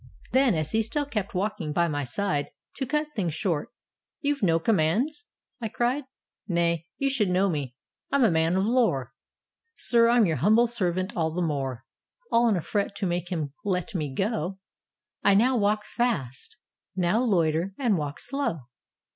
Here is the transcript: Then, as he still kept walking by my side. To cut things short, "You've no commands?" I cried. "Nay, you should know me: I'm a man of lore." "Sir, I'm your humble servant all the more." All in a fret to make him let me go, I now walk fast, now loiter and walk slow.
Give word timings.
Then, 0.31 0.55
as 0.55 0.71
he 0.71 0.81
still 0.81 1.05
kept 1.05 1.35
walking 1.35 1.73
by 1.73 1.87
my 1.87 2.03
side. 2.03 2.49
To 2.77 2.87
cut 2.87 3.13
things 3.15 3.35
short, 3.35 3.69
"You've 4.19 4.41
no 4.41 4.57
commands?" 4.57 5.27
I 5.61 5.67
cried. 5.69 6.05
"Nay, 6.47 6.87
you 6.97 7.07
should 7.07 7.29
know 7.29 7.49
me: 7.49 7.75
I'm 8.11 8.23
a 8.23 8.31
man 8.31 8.55
of 8.55 8.65
lore." 8.65 9.13
"Sir, 9.77 10.09
I'm 10.09 10.25
your 10.25 10.37
humble 10.37 10.65
servant 10.65 11.15
all 11.15 11.29
the 11.31 11.43
more." 11.43 11.85
All 12.31 12.47
in 12.49 12.55
a 12.55 12.61
fret 12.61 12.95
to 12.95 13.05
make 13.05 13.29
him 13.29 13.53
let 13.63 13.93
me 13.93 14.11
go, 14.11 14.57
I 15.23 15.35
now 15.35 15.55
walk 15.55 15.85
fast, 15.85 16.57
now 16.95 17.19
loiter 17.21 17.75
and 17.77 17.95
walk 17.95 18.19
slow. 18.19 18.61